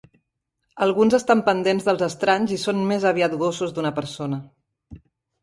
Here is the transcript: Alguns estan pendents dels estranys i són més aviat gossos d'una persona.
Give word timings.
Alguns 0.85 1.15
estan 1.17 1.43
pendents 1.49 1.85
dels 1.89 2.05
estranys 2.07 2.55
i 2.57 2.59
són 2.63 2.81
més 2.93 3.07
aviat 3.11 3.37
gossos 3.45 3.77
d'una 3.77 3.95
persona. 4.01 4.43